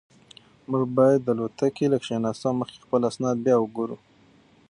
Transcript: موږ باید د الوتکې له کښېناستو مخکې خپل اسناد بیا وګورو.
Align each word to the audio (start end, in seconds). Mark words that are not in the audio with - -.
موږ 0.69 0.83
باید 0.97 1.19
د 1.23 1.27
الوتکې 1.33 1.85
له 1.93 1.97
کښېناستو 2.03 2.49
مخکې 2.59 2.83
خپل 2.85 3.01
اسناد 3.09 3.35
بیا 3.45 3.55
وګورو. 3.59 3.97